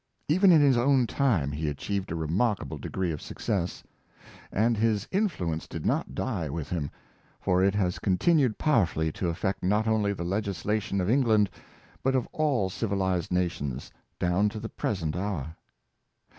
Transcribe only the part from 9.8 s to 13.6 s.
only the legislation of England, but of all civilized na